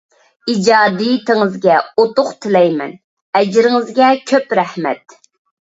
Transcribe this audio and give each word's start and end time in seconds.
ئىجادىيىتىڭىزگە 0.53 1.77
ئۇتۇق 2.05 2.33
تىلەيمەن، 2.47 2.99
ئەجرىڭىزگە 3.41 4.13
كۆپ 4.35 4.59
رەھمەت! 4.63 5.23